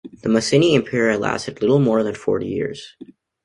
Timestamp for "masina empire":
0.29-1.11